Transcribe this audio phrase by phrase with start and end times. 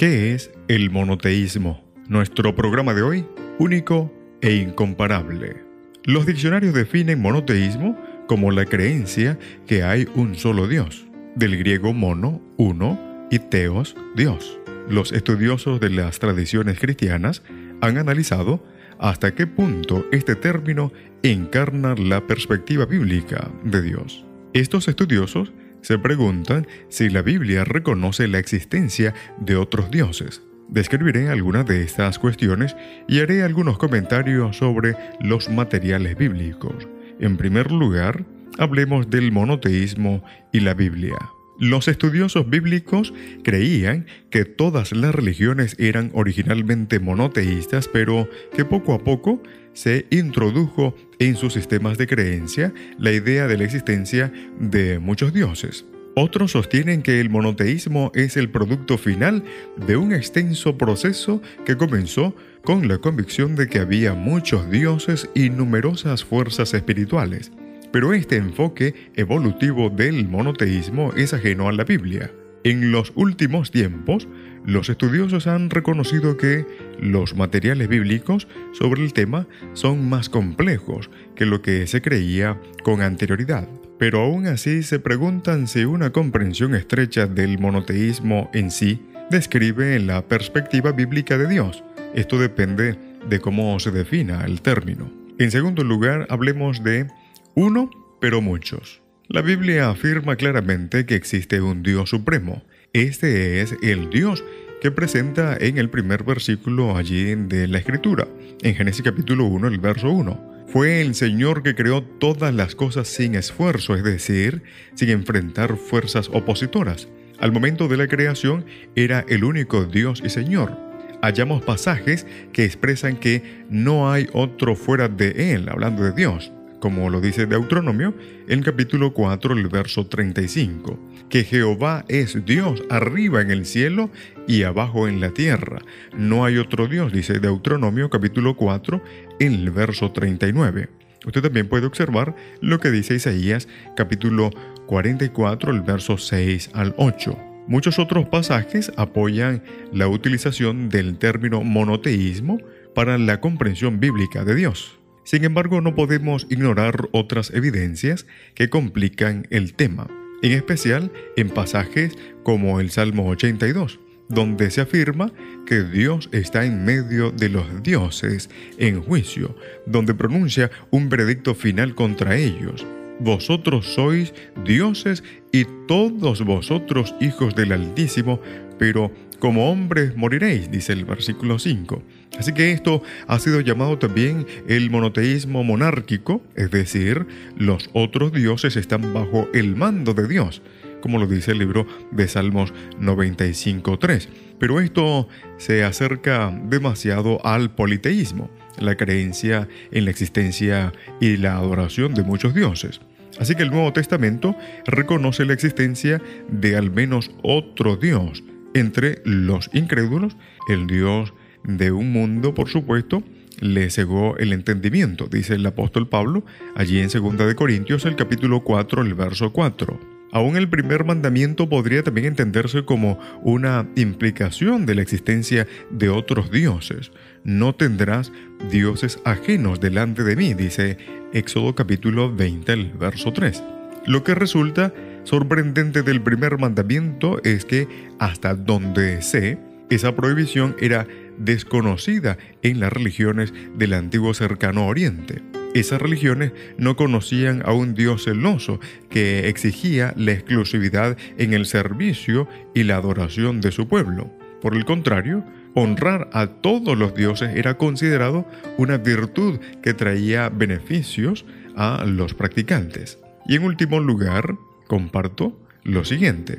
[0.00, 1.84] ¿Qué es el monoteísmo?
[2.08, 3.26] Nuestro programa de hoy,
[3.58, 4.10] único
[4.40, 5.62] e incomparable.
[6.04, 12.40] Los diccionarios definen monoteísmo como la creencia que hay un solo Dios, del griego mono,
[12.56, 14.58] uno, y teos, Dios.
[14.88, 17.42] Los estudiosos de las tradiciones cristianas
[17.82, 18.64] han analizado
[18.98, 24.24] hasta qué punto este término encarna la perspectiva bíblica de Dios.
[24.54, 25.52] Estos estudiosos
[25.82, 30.42] se preguntan si la Biblia reconoce la existencia de otros dioses.
[30.68, 32.76] Describiré algunas de estas cuestiones
[33.08, 36.86] y haré algunos comentarios sobre los materiales bíblicos.
[37.18, 38.24] En primer lugar,
[38.58, 40.22] hablemos del monoteísmo
[40.52, 41.16] y la Biblia.
[41.60, 43.12] Los estudiosos bíblicos
[43.44, 49.42] creían que todas las religiones eran originalmente monoteístas, pero que poco a poco
[49.74, 55.84] se introdujo en sus sistemas de creencia la idea de la existencia de muchos dioses.
[56.16, 59.44] Otros sostienen que el monoteísmo es el producto final
[59.86, 65.50] de un extenso proceso que comenzó con la convicción de que había muchos dioses y
[65.50, 67.52] numerosas fuerzas espirituales.
[67.92, 72.30] Pero este enfoque evolutivo del monoteísmo es ajeno a la Biblia.
[72.62, 74.28] En los últimos tiempos,
[74.66, 76.66] los estudiosos han reconocido que
[77.00, 83.00] los materiales bíblicos sobre el tema son más complejos que lo que se creía con
[83.00, 83.66] anterioridad.
[83.98, 90.26] Pero aún así se preguntan si una comprensión estrecha del monoteísmo en sí describe la
[90.26, 91.82] perspectiva bíblica de Dios.
[92.14, 95.10] Esto depende de cómo se defina el término.
[95.38, 97.06] En segundo lugar, hablemos de
[97.54, 97.90] uno,
[98.20, 99.02] pero muchos.
[99.28, 102.62] La Biblia afirma claramente que existe un Dios supremo.
[102.92, 104.44] Este es el Dios
[104.80, 108.26] que presenta en el primer versículo allí de la Escritura,
[108.62, 110.66] en Génesis capítulo 1, el verso 1.
[110.68, 114.62] Fue el Señor que creó todas las cosas sin esfuerzo, es decir,
[114.94, 117.08] sin enfrentar fuerzas opositoras.
[117.38, 120.76] Al momento de la creación era el único Dios y Señor.
[121.22, 127.10] Hallamos pasajes que expresan que no hay otro fuera de Él, hablando de Dios como
[127.10, 128.14] lo dice Deuteronomio
[128.48, 130.98] en capítulo 4, el verso 35,
[131.28, 134.10] que Jehová es Dios arriba en el cielo
[134.48, 135.82] y abajo en la tierra.
[136.16, 139.02] No hay otro Dios, dice Deuteronomio capítulo 4,
[139.38, 140.88] en el verso 39.
[141.26, 144.50] Usted también puede observar lo que dice Isaías capítulo
[144.86, 147.38] 44, el verso 6 al 8.
[147.66, 149.62] Muchos otros pasajes apoyan
[149.92, 152.58] la utilización del término monoteísmo
[152.94, 154.99] para la comprensión bíblica de Dios.
[155.30, 158.26] Sin embargo, no podemos ignorar otras evidencias
[158.56, 160.08] que complican el tema,
[160.42, 165.30] en especial en pasajes como el Salmo 82, donde se afirma
[165.66, 169.54] que Dios está en medio de los dioses en juicio,
[169.86, 172.84] donde pronuncia un veredicto final contra ellos.
[173.20, 178.40] Vosotros sois dioses y todos vosotros hijos del Altísimo,
[178.80, 182.02] pero como hombres moriréis, dice el versículo 5.
[182.38, 187.26] Así que esto ha sido llamado también el monoteísmo monárquico, es decir,
[187.56, 190.62] los otros dioses están bajo el mando de Dios,
[191.02, 194.28] como lo dice el libro de Salmos 95.3.
[194.58, 202.14] Pero esto se acerca demasiado al politeísmo, la creencia en la existencia y la adoración
[202.14, 203.00] de muchos dioses.
[203.38, 208.42] Así que el Nuevo Testamento reconoce la existencia de al menos otro Dios,
[208.74, 210.36] entre los incrédulos,
[210.68, 211.32] el Dios
[211.64, 213.22] de un mundo, por supuesto,
[213.60, 216.44] le cegó el entendimiento, dice el apóstol Pablo
[216.74, 220.20] allí en 2 de Corintios el capítulo 4, el verso 4.
[220.32, 226.52] Aún el primer mandamiento podría también entenderse como una implicación de la existencia de otros
[226.52, 227.10] dioses.
[227.42, 228.30] No tendrás
[228.70, 230.98] dioses ajenos delante de mí, dice
[231.32, 233.62] Éxodo capítulo 20, el verso 3.
[234.06, 239.58] Lo que resulta sorprendente del primer mandamiento es que, hasta donde sé,
[239.90, 241.06] esa prohibición era
[241.40, 245.42] desconocida en las religiones del antiguo cercano oriente.
[245.74, 252.48] Esas religiones no conocían a un Dios celoso que exigía la exclusividad en el servicio
[252.74, 254.30] y la adoración de su pueblo.
[254.60, 255.44] Por el contrario,
[255.74, 258.46] honrar a todos los dioses era considerado
[258.78, 261.44] una virtud que traía beneficios
[261.76, 263.18] a los practicantes.
[263.46, 266.58] Y en último lugar, comparto lo siguiente.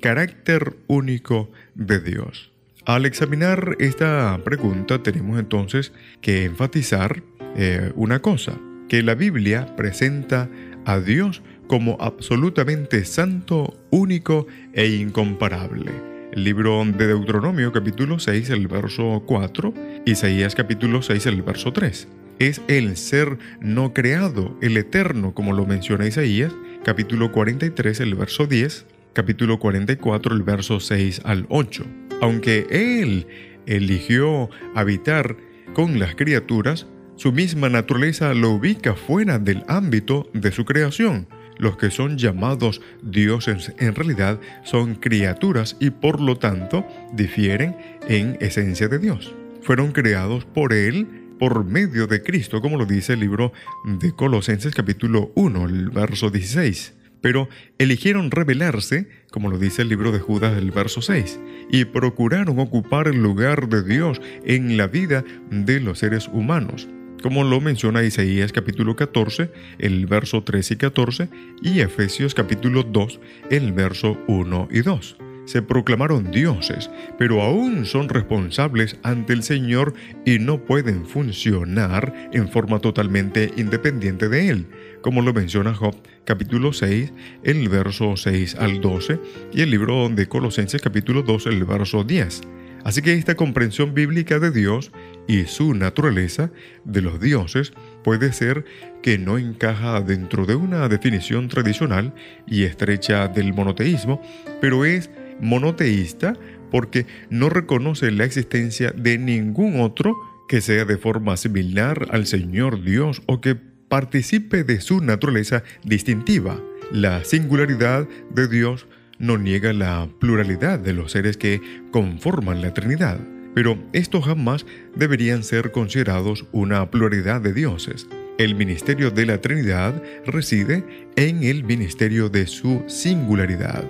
[0.00, 2.52] carácter único de Dios.
[2.88, 5.92] Al examinar esta pregunta tenemos entonces
[6.22, 7.22] que enfatizar
[7.54, 8.58] eh, una cosa,
[8.88, 10.48] que la Biblia presenta
[10.86, 15.92] a Dios como absolutamente santo, único e incomparable.
[16.32, 19.74] El libro de Deuteronomio capítulo 6, el verso 4,
[20.06, 22.08] Isaías capítulo 6, el verso 3.
[22.38, 26.54] Es el ser no creado, el eterno, como lo menciona Isaías,
[26.84, 32.07] capítulo 43, el verso 10, capítulo 44, el verso 6 al 8.
[32.20, 33.26] Aunque Él
[33.66, 35.36] eligió habitar
[35.72, 41.28] con las criaturas, su misma naturaleza lo ubica fuera del ámbito de su creación.
[41.58, 47.76] Los que son llamados dioses en realidad son criaturas y por lo tanto difieren
[48.08, 49.34] en esencia de Dios.
[49.62, 51.06] Fueron creados por Él
[51.38, 53.52] por medio de Cristo, como lo dice el libro
[53.84, 57.48] de Colosenses capítulo 1, el verso 16 pero
[57.78, 63.08] eligieron rebelarse, como lo dice el libro de Judas el verso 6, y procuraron ocupar
[63.08, 66.88] el lugar de Dios en la vida de los seres humanos,
[67.22, 71.28] como lo menciona Isaías capítulo 14, el verso 13 y 14,
[71.62, 75.16] y Efesios capítulo 2, el verso 1 y 2
[75.48, 79.94] se proclamaron dioses, pero aún son responsables ante el Señor
[80.26, 84.66] y no pueden funcionar en forma totalmente independiente de Él,
[85.00, 85.96] como lo menciona Job
[86.28, 87.10] capítulo 6,
[87.42, 89.18] el verso 6 al 12,
[89.50, 92.42] y el libro de Colosenses capítulo 2, el verso 10.
[92.84, 94.92] Así que esta comprensión bíblica de Dios
[95.26, 96.50] y su naturaleza
[96.84, 97.72] de los dioses
[98.04, 98.66] puede ser
[99.02, 102.12] que no encaja dentro de una definición tradicional
[102.46, 104.20] y estrecha del monoteísmo,
[104.60, 105.08] pero es
[105.40, 106.34] monoteísta
[106.70, 110.14] porque no reconoce la existencia de ningún otro
[110.46, 116.60] que sea de forma similar al Señor Dios o que participe de su naturaleza distintiva.
[116.92, 118.86] La singularidad de Dios
[119.18, 123.18] no niega la pluralidad de los seres que conforman la Trinidad,
[123.54, 124.64] pero estos jamás
[124.94, 128.06] deberían ser considerados una pluralidad de dioses.
[128.38, 130.84] El ministerio de la Trinidad reside
[131.16, 133.84] en el ministerio de su singularidad.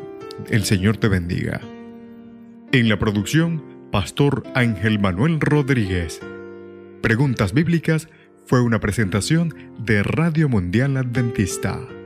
[0.49, 1.61] El Señor te bendiga.
[2.73, 3.63] En la producción,
[3.93, 6.21] Pastor Ángel Manuel Rodríguez.
[7.03, 8.09] Preguntas Bíblicas
[8.49, 11.98] fue una presentación de Radio Mundial Adventista.